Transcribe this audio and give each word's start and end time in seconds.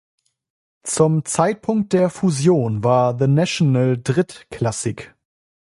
Zum 0.81 1.25
Zeitpunkt 1.25 1.93
der 1.93 2.09
Fusion 2.09 2.83
war 2.83 3.15
The 3.19 3.27
National 3.27 3.99
drittklassig. 4.01 5.13